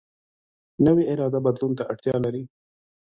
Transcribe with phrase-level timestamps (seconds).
[0.85, 2.43] نوې اراده بدلون ته اړتیا لري